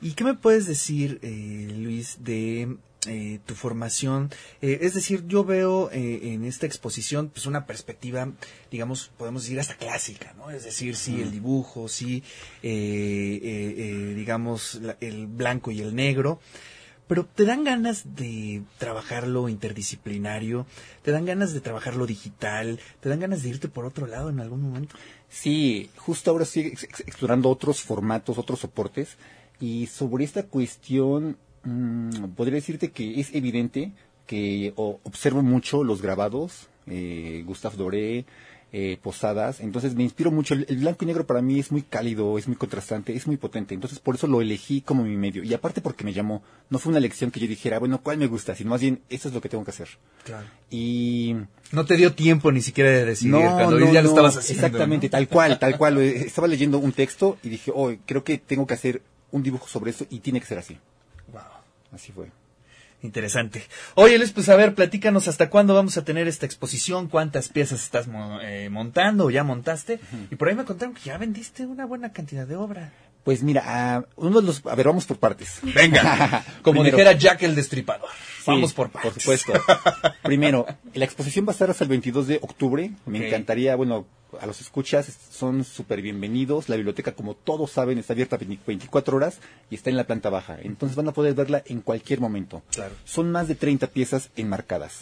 [0.00, 4.30] ¿Y qué me puedes decir, eh, Luis, de eh, tu formación?
[4.60, 8.30] Eh, es decir, yo veo eh, en esta exposición pues una perspectiva,
[8.70, 10.50] digamos, podemos decir hasta clásica, ¿no?
[10.50, 12.22] Es decir, sí, el dibujo, sí,
[12.62, 16.40] eh, eh, eh, digamos, la- el blanco y el negro.
[17.08, 20.66] Pero te dan ganas de trabajarlo interdisciplinario,
[21.02, 24.40] te dan ganas de trabajarlo digital, te dan ganas de irte por otro lado en
[24.40, 24.94] algún momento.
[25.28, 29.16] Sí, justo ahora estoy ex- ex- explorando otros formatos, otros soportes.
[29.60, 33.92] Y sobre esta cuestión, mm, podría decirte que es evidente
[34.26, 38.24] que o- observo mucho los grabados, eh, Gustave Doré,
[38.74, 39.60] eh, Posadas.
[39.60, 40.54] Entonces me inspiro mucho.
[40.54, 43.36] El, el blanco y negro para mí es muy cálido, es muy contrastante, es muy
[43.36, 43.74] potente.
[43.74, 45.44] Entonces por eso lo elegí como mi medio.
[45.44, 46.42] Y aparte porque me llamó.
[46.70, 48.54] No fue una elección que yo dijera, bueno, ¿cuál me gusta?
[48.54, 49.88] Sino más bien, esto es lo que tengo que hacer.
[50.24, 50.46] Claro.
[50.70, 51.36] Y
[51.70, 54.66] No te dio tiempo ni siquiera de decidir cuando ya lo no, estabas haciendo.
[54.66, 55.98] Exactamente, tal cual, tal cual.
[56.00, 59.90] Estaba leyendo un texto y dije, oh, creo que tengo que hacer un dibujo sobre
[59.90, 60.78] eso y tiene que ser así.
[61.92, 62.28] Así fue.
[63.02, 63.64] Interesante.
[63.96, 67.82] Oye, Luis, pues a ver, platícanos hasta cuándo vamos a tener esta exposición, cuántas piezas
[67.82, 69.98] estás mo- eh, montando o ya montaste.
[70.30, 72.92] Y por ahí me contaron que ya vendiste una buena cantidad de obra.
[73.24, 75.58] Pues mira, ah, uno de los, a ver, vamos por partes.
[75.62, 78.08] Venga, como Primero- dijera Jack el Destripador.
[78.38, 79.22] Sí, Vamos por Por partes.
[79.22, 79.52] supuesto.
[80.22, 82.92] Primero, la exposición va a estar hasta el 22 de octubre.
[83.06, 84.06] Me encantaría, bueno,
[84.40, 86.68] a los escuchas son súper bienvenidos.
[86.68, 89.38] La biblioteca, como todos saben, está abierta 20 24 horas
[89.70, 90.56] y está en la planta baja.
[90.62, 92.62] Entonces van a poder verla en cualquier momento.
[92.72, 92.94] Claro.
[93.04, 95.00] Son más de 30 piezas enmarcadas.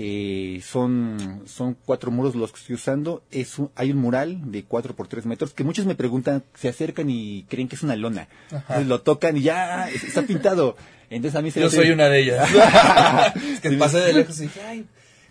[0.00, 3.22] Eh, son, son cuatro muros los que estoy usando.
[3.32, 6.68] Es un- hay un mural de 4 por 3 metros que muchos me preguntan, se
[6.68, 8.28] acercan y creen que es una lona.
[8.52, 10.76] Entonces lo tocan y ya es- está pintado.
[11.10, 12.48] Entonces a mí se Yo soy una de ellas.
[13.52, 14.86] es que pasé de lejos y dije, ay,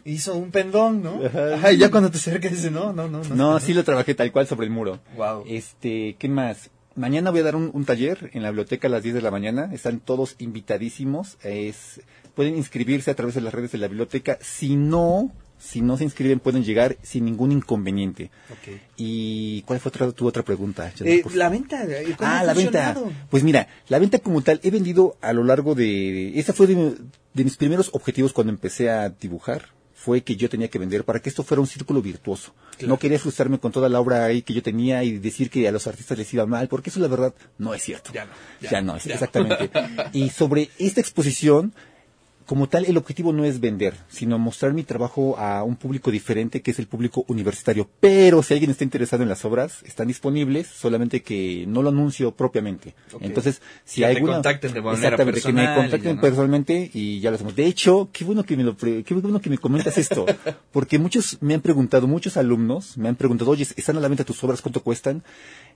[0.07, 1.19] hizo un pendón, ¿no?
[1.25, 3.23] Ajá, y ya cuando te acercas dices, no, no, no.
[3.23, 4.99] No, sí lo trabajé tal cual sobre el muro.
[5.15, 5.43] Wow.
[5.47, 6.69] Este, ¿qué más?
[6.95, 9.29] Mañana voy a dar un, un taller en la biblioteca a las 10 de la
[9.29, 9.69] mañana.
[9.71, 11.37] Están todos invitadísimos.
[11.43, 12.01] Es,
[12.33, 14.39] pueden inscribirse a través de las redes de la biblioteca.
[14.41, 18.31] Si no, si no se inscriben, pueden llegar sin ningún inconveniente.
[18.95, 20.91] ¿Y cuál fue otra, tu otra pregunta?
[21.01, 22.97] Eh, la venta, ¿cómo Ah, ha la venta.
[23.29, 26.39] Pues mira, la venta como tal, he vendido a lo largo de...
[26.39, 26.95] Esta fue de,
[27.33, 29.76] de mis primeros objetivos cuando empecé a dibujar.
[29.99, 32.53] Fue que yo tenía que vender para que esto fuera un círculo virtuoso.
[32.77, 32.87] Claro.
[32.93, 35.71] No quería frustrarme con toda la obra ahí que yo tenía y decir que a
[35.71, 38.11] los artistas les iba mal, porque eso la verdad no es cierto.
[38.13, 38.31] Ya no,
[38.61, 39.13] Ya, ya, no, ya.
[39.15, 39.71] exactamente.
[40.13, 41.73] y sobre esta exposición,
[42.47, 46.61] como tal, el objetivo no es vender, sino mostrar mi trabajo a un público diferente,
[46.63, 47.87] que es el público universitario.
[47.99, 52.31] Pero si alguien está interesado en las obras, están disponibles, solamente que no lo anuncio
[52.31, 52.95] propiamente.
[53.19, 54.33] Entonces, si hay alguna...
[54.35, 57.55] contacten de manera Exactamente, que me personal contacten personalmente y ya lo hacemos.
[57.55, 60.25] De hecho, qué bueno que me lo pre- qué bueno que me comentas esto,
[60.71, 64.23] porque muchos me han preguntado, muchos alumnos me han preguntado, oye, ¿están a la venta
[64.23, 64.61] tus obras?
[64.61, 65.21] ¿Cuánto cuestan?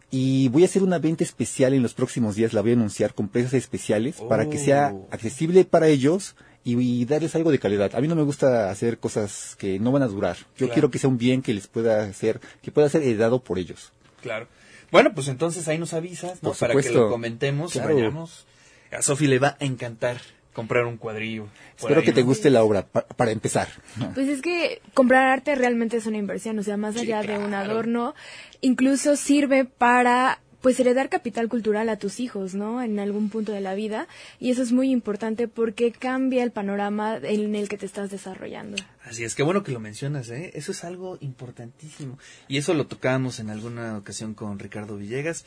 [0.09, 3.13] Y voy a hacer una venta especial en los próximos días, la voy a anunciar
[3.13, 5.07] con precios especiales para que sea Oh.
[5.11, 7.95] accesible para ellos y, y darles algo de calidad.
[7.95, 10.37] A mí no me gusta hacer cosas que no van a durar.
[10.37, 10.73] Yo Claro.
[10.73, 13.91] quiero que sea un bien que les pueda hacer, que pueda ser heredado por ellos.
[14.21, 14.47] Claro.
[14.91, 17.95] Bueno, pues entonces ahí nos avisas, Para que lo comentemos Claro.
[17.95, 18.45] vayamos.
[18.91, 20.17] A Sofi le va a encantar
[20.53, 21.47] comprar un cuadrillo.
[21.77, 22.27] Espero ahí, que te ¿no?
[22.27, 23.69] guste la obra pa- para empezar.
[24.13, 27.53] Pues es que comprar arte realmente es una inversión, o sea, más allá de un
[27.53, 28.13] adorno,
[28.59, 32.81] incluso sirve para pues heredar capital cultural a tus hijos, ¿no?
[32.81, 34.07] En algún punto de la vida.
[34.39, 38.77] Y eso es muy importante porque cambia el panorama en el que te estás desarrollando.
[39.03, 40.51] Así es, que bueno que lo mencionas, ¿eh?
[40.53, 42.17] Eso es algo importantísimo.
[42.47, 45.45] Y eso lo tocábamos en alguna ocasión con Ricardo Villegas.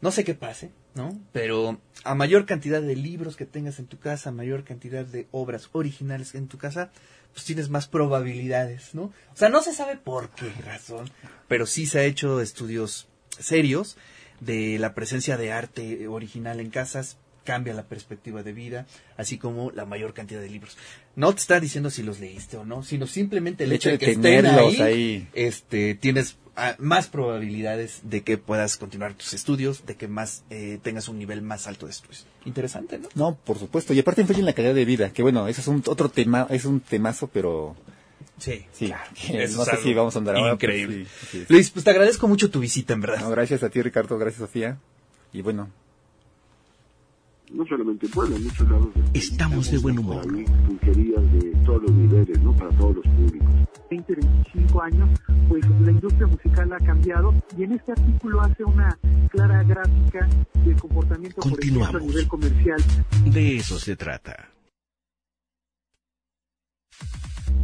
[0.00, 1.18] No sé qué pase, ¿no?
[1.32, 5.26] Pero a mayor cantidad de libros que tengas en tu casa, a mayor cantidad de
[5.32, 6.90] obras originales en tu casa,
[7.32, 9.02] pues tienes más probabilidades, ¿no?
[9.02, 11.10] O sea, no se sabe por qué razón,
[11.48, 13.08] pero sí se ha hecho estudios
[13.38, 13.96] serios
[14.40, 19.70] de la presencia de arte original en casas cambia la perspectiva de vida, así como
[19.70, 20.76] la mayor cantidad de libros.
[21.16, 23.94] No te está diciendo si los leíste o no, sino simplemente el, El hecho de
[23.94, 25.28] hecho que de estén ahí, ahí.
[25.32, 30.78] este, tienes ah, más probabilidades de que puedas continuar tus estudios, de que más eh,
[30.82, 32.26] tengas un nivel más alto de estudios.
[32.44, 33.08] Interesante, ¿no?
[33.14, 33.94] No, por supuesto.
[33.94, 36.46] Y aparte influye en la calidad de vida, que bueno, eso es un otro tema,
[36.50, 37.76] es un temazo, pero
[38.38, 38.92] Sí, sí.
[39.32, 40.54] Eso no sé si vamos a andar ahora.
[40.54, 41.04] increíble.
[41.04, 41.46] sí, sí, sí.
[41.52, 43.20] Luis, pues te agradezco mucho tu visita, en verdad.
[43.20, 44.78] No, gracias a ti, Ricardo, gracias, Sofía.
[45.32, 45.68] Y bueno,
[47.52, 48.88] no solamente en Puebla, en muchos lados.
[48.94, 49.30] país.
[49.30, 50.22] Estamos de buen humor.
[50.34, 52.54] Ahí, pulquerías de todos los niveles, ¿no?
[52.54, 53.48] Para todos los públicos.
[53.90, 55.08] 20, 25 años,
[55.48, 58.98] pues la industria musical ha cambiado y en este artículo hace una
[59.30, 60.28] clara gráfica
[60.64, 62.02] del comportamiento, por ejemplo, a Continuamos.
[62.02, 62.82] nivel comercial.
[63.24, 64.50] De eso se trata.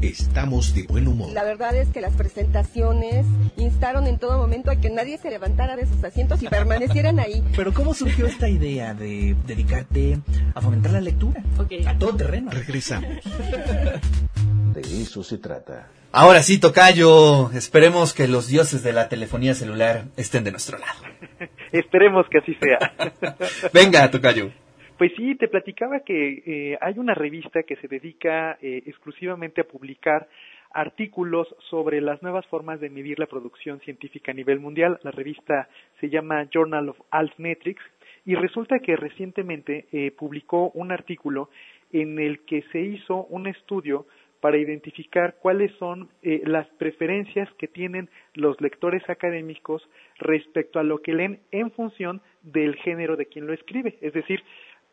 [0.00, 1.32] Estamos de buen humor.
[1.32, 3.24] La verdad es que las presentaciones
[3.56, 7.42] instaron en todo momento a que nadie se levantara de sus asientos y permanecieran ahí.
[7.56, 10.18] Pero ¿cómo surgió esta idea de dedicarte
[10.54, 11.42] a fomentar la lectura?
[11.86, 12.50] A todo terreno.
[12.50, 13.24] Regresamos.
[14.74, 15.88] De eso se trata.
[16.12, 21.00] Ahora sí, Tocayo, esperemos que los dioses de la telefonía celular estén de nuestro lado.
[21.72, 22.92] Esperemos que así sea.
[23.72, 24.52] Venga, Tocayo.
[24.98, 29.64] Pues sí, te platicaba que eh, hay una revista que se dedica eh, exclusivamente a
[29.64, 30.28] publicar
[30.70, 35.00] artículos sobre las nuevas formas de medir la producción científica a nivel mundial.
[35.02, 35.68] La revista
[36.00, 37.82] se llama Journal of Altmetrics
[38.24, 41.50] y resulta que recientemente eh, publicó un artículo
[41.92, 44.06] en el que se hizo un estudio
[44.44, 49.82] para identificar cuáles son eh, las preferencias que tienen los lectores académicos
[50.18, 53.96] respecto a lo que leen en función del género de quien lo escribe.
[54.02, 54.42] Es decir,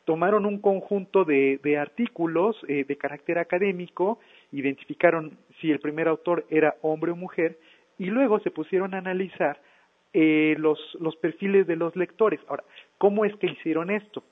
[0.06, 4.20] tomaron un conjunto de, de artículos eh, de carácter académico,
[4.52, 7.58] identificaron si el primer autor era hombre o mujer,
[7.98, 9.62] y luego se pusieron a analizar
[10.14, 12.40] eh, los, los perfiles de los lectores.
[12.48, 12.64] Ahora,
[12.98, 14.24] ¿cómo es que hicieron esto?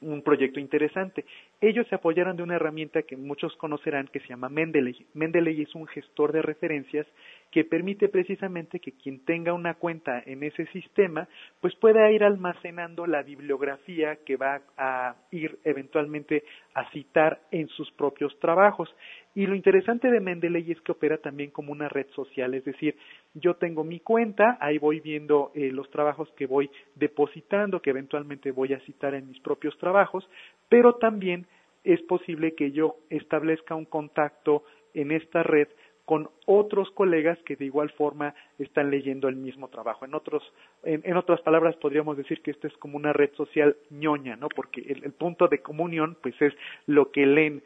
[0.00, 1.24] un proyecto interesante.
[1.62, 5.06] Ellos se apoyaron de una herramienta que muchos conocerán que se llama Mendeley.
[5.12, 7.06] Mendeley es un gestor de referencias
[7.50, 11.28] que permite precisamente que quien tenga una cuenta en ese sistema
[11.60, 16.44] pues pueda ir almacenando la bibliografía que va a ir eventualmente
[16.74, 18.88] a citar en sus propios trabajos.
[19.34, 22.96] Y lo interesante de Mendeley es que opera también como una red social, es decir,
[23.34, 28.50] yo tengo mi cuenta, ahí voy viendo eh, los trabajos que voy depositando, que eventualmente
[28.50, 30.28] voy a citar en mis propios trabajos,
[30.70, 31.46] pero también
[31.84, 35.68] es posible que yo establezca un contacto en esta red
[36.10, 40.04] con otros colegas que de igual forma están leyendo el mismo trabajo.
[40.04, 40.42] En otros,
[40.82, 44.48] en, otras palabras, podríamos decir que esto es como una red social ñoña, ¿no?
[44.48, 46.52] Porque el, el, punto de comunión, pues, es
[46.86, 47.62] lo que leen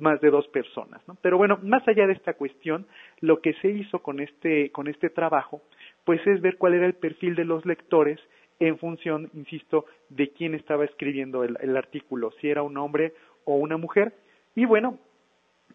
[0.00, 1.18] más de dos personas, ¿no?
[1.20, 2.86] Pero bueno, más allá de esta cuestión,
[3.20, 5.60] lo que se hizo con este, con este trabajo,
[6.06, 8.18] pues, es ver cuál era el perfil de los lectores
[8.60, 13.12] en función, insisto, de quién estaba escribiendo el, el artículo, si era un hombre
[13.44, 14.12] o una mujer.
[14.54, 14.98] Y bueno,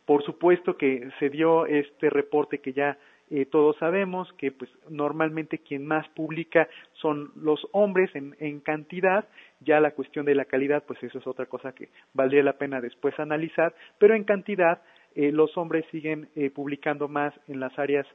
[0.05, 2.97] por supuesto que se dio este reporte que ya
[3.31, 9.27] eh, todos sabemos que pues normalmente quien más publica son los hombres en, cantidad
[9.59, 12.81] ya la cuestión de la calidad pues eso es otra cosa que valdría la pena
[12.81, 14.81] después analizar pero en cantidad
[15.13, 18.08] eh, los hombres siguen eh, publicando más en las áreas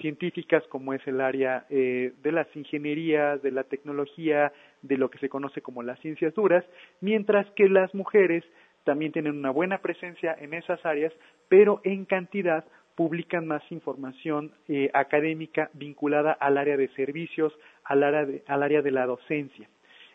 [0.00, 4.52] científicas como es el área de las ingenierías de la tecnología
[4.82, 6.64] de lo que se conoce como las ciencias duras
[7.00, 8.44] mientras que las mujeres
[8.84, 11.12] también tienen una buena presencia en esas áreas,
[11.48, 17.52] pero en cantidad publican más información eh, académica vinculada al área de servicios,
[17.84, 19.68] al área de, al área de la docencia.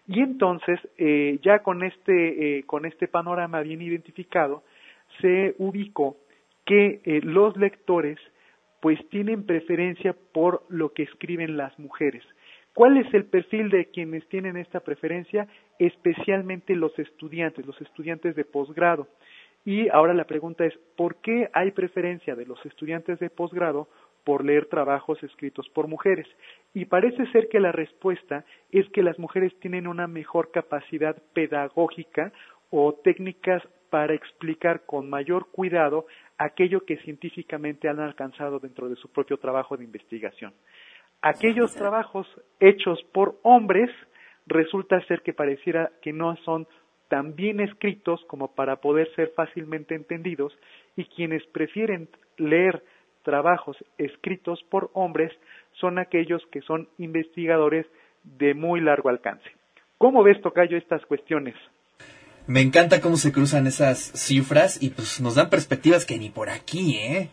[0.08, 4.64] Y entonces, eh, ya con este, eh, con este panorama bien identificado,
[5.20, 6.18] se ubicó
[6.66, 8.20] que eh, los lectores
[8.82, 12.24] pues tienen preferencia por lo que escriben las mujeres.
[12.74, 15.48] ¿Cuál es el perfil de quienes tienen esta preferencia?
[15.80, 19.08] Especialmente los estudiantes, los estudiantes de posgrado.
[19.64, 23.88] Y ahora la pregunta es, ¿por qué hay preferencia de los estudiantes de posgrado
[24.26, 26.28] por leer trabajos escritos por mujeres?
[26.74, 32.34] Y parece ser que la respuesta es que las mujeres tienen una mejor capacidad pedagógica
[32.70, 33.64] o técnicas
[33.96, 36.06] para explicar con mayor cuidado
[36.38, 40.54] aquello que científicamente han alcanzado dentro de su propio trabajo de investigación.
[41.22, 42.28] Aquellos trabajos
[42.60, 43.90] hechos por hombres
[44.48, 46.68] resulta ser que pareciera que no son
[47.08, 50.52] tan bien escritos como para poder ser fácilmente entendidos
[50.98, 52.84] y quienes prefieren leer
[53.24, 55.32] trabajos escritos por hombres
[55.80, 57.86] son aquellos que son investigadores
[58.26, 59.50] de muy largo alcance.
[59.98, 61.56] ¿Cómo ves, Tocayo, estas cuestiones?
[62.48, 66.50] Me encanta cómo se cruzan esas cifras y pues nos dan perspectivas que ni por
[66.50, 67.30] aquí, ¿eh?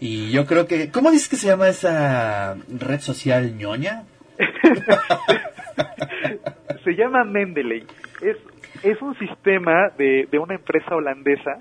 [0.00, 0.90] Y yo creo que...
[0.90, 4.04] ¿Cómo dices que se llama esa red social ñoña?
[6.84, 7.84] se llama Mendeley.
[8.22, 8.36] Es,
[8.82, 11.56] es un sistema de, de una empresa holandesa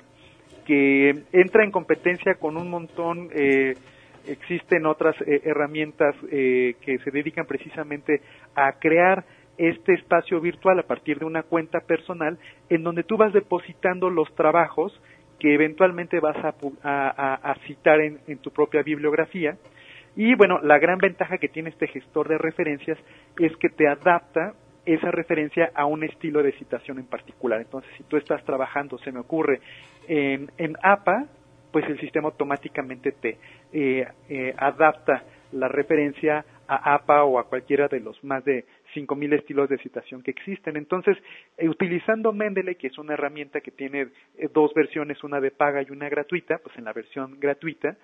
[0.65, 3.29] que entra en competencia con un montón...
[3.33, 3.75] Eh,
[4.27, 8.21] existen otras eh, herramientas eh, que se dedican precisamente
[8.55, 9.23] a crear
[9.59, 12.39] este espacio virtual a partir de una cuenta personal
[12.69, 14.99] en donde tú vas depositando los trabajos
[15.37, 16.37] que eventualmente vas
[16.83, 19.57] a, citar en, tu propia bibliografía.
[20.15, 22.97] Y bueno, la gran ventaja que tiene este gestor de referencias
[23.37, 24.53] es que te adapta
[24.85, 27.61] esa referencia a un estilo de citación en particular.
[27.61, 29.61] Entonces, si tú estás trabajando, se me ocurre,
[30.07, 31.27] en, en APA,
[31.71, 33.37] pues el sistema automáticamente te
[33.71, 39.33] eh, eh, adapta la referencia a APA o a cualquiera de los más de 5.000
[39.33, 40.77] estilos de citación que existen.
[40.77, 41.17] Entonces,
[41.57, 45.81] eh, utilizando Mendeley, que es una herramienta que tiene eh, dos versiones, una de paga
[45.81, 47.97] y una gratuita, pues en la versión gratuita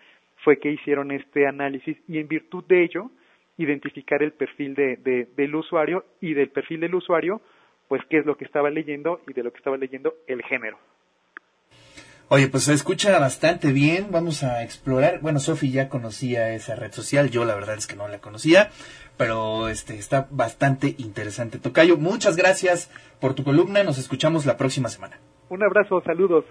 [0.43, 3.11] fue que hicieron este análisis y en virtud de ello,
[3.57, 7.41] identificar el perfil de, del usuario y del perfil del usuario,
[7.87, 10.77] pues qué es lo que estaba leyendo y de lo que estaba leyendo el género.
[12.27, 14.07] Oye, pues se escucha bastante bien.
[14.09, 15.19] Vamos a explorar.
[15.21, 17.29] Bueno, Sofi ya conocía esa red social.
[17.29, 18.71] Yo la verdad es que no la conocía.
[19.15, 21.59] Pero este está bastante interesante.
[21.59, 23.83] Tocayo, muchas gracias por tu columna.
[23.83, 25.19] Nos escuchamos la próxima semana.
[25.49, 26.45] Un abrazo, saludos.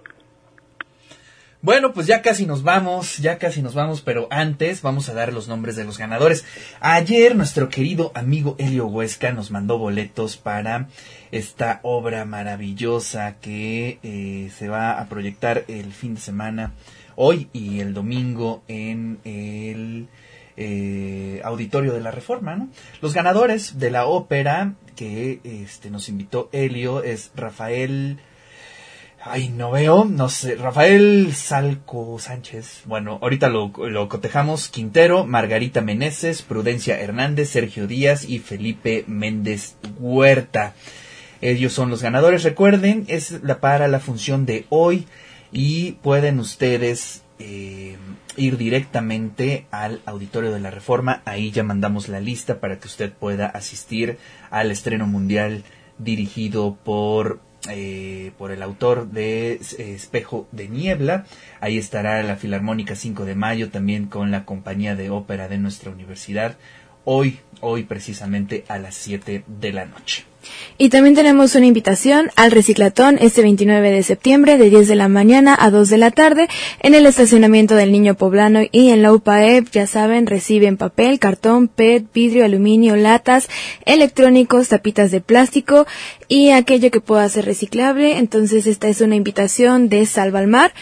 [1.65, 5.33] Bueno, pues ya casi nos vamos, ya casi nos vamos, pero antes vamos a dar
[5.33, 6.45] los nombres de los ganadores.
[6.79, 10.89] Ayer nuestro querido amigo Elio Huesca nos mandó boletos para
[11.33, 16.75] esta obra maravillosa que eh, se va a proyectar el fin de semana,
[17.17, 20.09] hoy y el domingo en el
[20.59, 22.57] eh, Auditorio de la Reforma.
[22.57, 22.69] ¿no?
[23.01, 28.19] Los ganadores de la ópera que este, nos invitó Elio es Rafael
[29.27, 32.83] Ay, no veo, no sé, Rafael Salco Sánchez.
[32.85, 34.69] Bueno, ahorita lo, lo cotejamos.
[34.69, 40.75] Quintero, Margarita Meneses, Prudencia Hernández, Sergio Díaz y Felipe Méndez Huerta.
[41.41, 42.43] Ellos son los ganadores.
[42.43, 45.07] Recuerden, es la para la función de hoy
[45.53, 47.97] y pueden ustedes eh,
[48.37, 51.23] ir directamente al Auditorio de la Reforma.
[51.25, 54.19] Ahí ya mandamos la lista para que usted pueda asistir
[54.51, 55.65] al estreno mundial
[55.99, 57.41] dirigido por
[57.71, 61.27] eh, por el autor de Espejo de Niebla.
[61.61, 65.91] Ahí estará la Filarmónica 5 de Mayo también con la compañía de ópera de nuestra
[65.91, 66.57] universidad.
[67.05, 70.25] Hoy, hoy precisamente a las 7 de la noche.
[70.79, 75.09] Y también tenemos una invitación al reciclatón este 29 de septiembre de 10 de la
[75.09, 76.49] mañana a 2 de la tarde
[76.81, 81.69] en el estacionamiento del Niño Poblano y en la UPAEP, ya saben, reciben papel, cartón,
[81.69, 83.49] PET, vidrio, aluminio, latas,
[83.85, 85.87] electrónicos, tapitas de plástico
[86.29, 88.19] y aquello que pueda ser reciclable.
[88.19, 90.73] Entonces esta es una invitación de Salva al Mar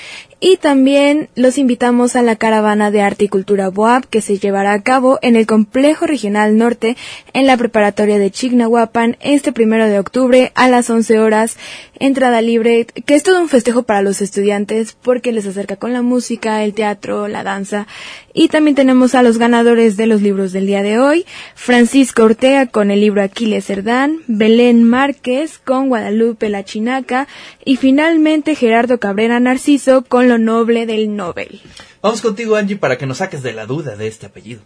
[0.45, 4.73] y también los invitamos a la caravana de arte y cultura BOAB que se llevará
[4.73, 6.97] a cabo en el Complejo Regional Norte
[7.33, 11.57] en la preparatoria de Chignahuapan este primero de octubre a las 11 horas.
[11.99, 16.03] Entrada libre, que es todo un festejo para los estudiantes porque les acerca con la
[16.03, 17.87] música, el teatro, la danza.
[18.35, 21.27] Y también tenemos a los ganadores de los libros del día de hoy.
[21.55, 27.29] Francisco Ortega con el libro Aquiles Cerdán, Belén Márquez con Guadalupe La Chinaca
[27.65, 31.61] y finalmente Gerardo Cabrera Narciso con Lo Noble del Nobel.
[32.03, 34.63] Vamos contigo Angie para que nos saques de la duda de este apellido.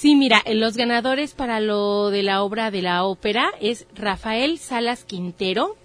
[0.00, 5.04] Sí, mira, los ganadores para lo de la obra de la ópera es Rafael Salas
[5.04, 5.76] Quintero,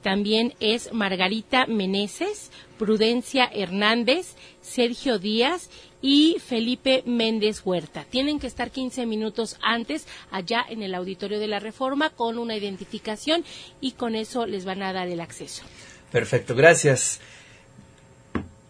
[0.00, 8.04] también es Margarita Meneses, Prudencia Hernández, Sergio Díaz y Felipe Méndez Huerta.
[8.08, 12.54] Tienen que estar 15 minutos antes allá en el auditorio de la Reforma con una
[12.54, 13.44] identificación
[13.80, 15.64] y con eso les van a dar el acceso.
[16.12, 17.20] Perfecto, gracias.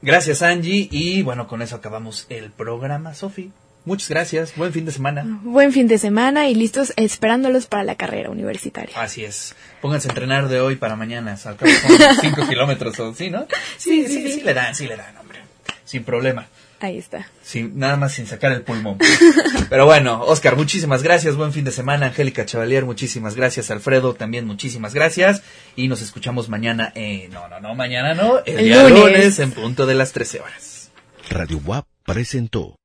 [0.00, 3.52] Gracias Angie y bueno, con eso acabamos el programa, Sofi.
[3.88, 5.24] Muchas gracias, buen fin de semana.
[5.42, 8.94] Buen fin de semana y listos esperándolos para la carrera universitaria.
[9.00, 9.54] Así es.
[9.80, 13.46] Pónganse a entrenar de hoy para mañana, al cabo son 5 kilómetros o sí, ¿no?
[13.78, 15.38] Sí sí, sí, sí, le dan, sí le dan, hombre.
[15.86, 16.48] Sin problema.
[16.80, 17.30] Ahí está.
[17.42, 18.98] Sin, nada más sin sacar el pulmón.
[19.70, 21.36] Pero bueno, Oscar, muchísimas gracias.
[21.36, 22.08] Buen fin de semana.
[22.08, 23.70] Angélica Chevalier, muchísimas gracias.
[23.70, 25.42] Alfredo, también muchísimas gracias.
[25.76, 26.92] Y nos escuchamos mañana.
[26.94, 28.40] Eh, no, no, no, mañana no.
[28.44, 29.00] El, día lunes.
[29.00, 30.90] lunes en punto de las 13 horas.
[31.30, 32.77] Radio WAP presentó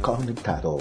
[0.00, 0.78] Conectado.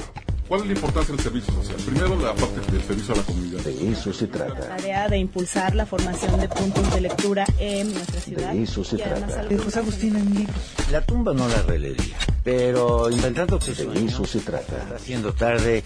[0.47, 1.75] ¿Cuál es la importancia del servicio social?
[1.85, 3.59] Primero, la parte del servicio a la comunidad.
[3.61, 4.59] De eso se trata.
[4.59, 8.53] La tarea de impulsar la formación de puntos de lectura en nuestra ciudad.
[8.53, 9.43] De eso se trata.
[9.43, 10.47] De José Agustín en
[10.91, 12.15] La tumba no la releería,
[12.45, 14.77] pero intentando que De eso se trata.
[14.77, 15.83] Está haciendo tarde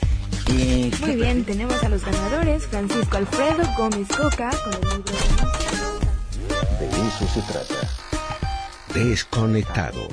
[0.47, 0.91] y...
[1.01, 2.67] Muy bien, tenemos a los ganadores.
[2.67, 5.03] Francisco Alfredo Gómez Coca con el libro
[6.79, 6.85] de...
[6.85, 7.89] De eso se trata.
[8.93, 10.07] Desconectado.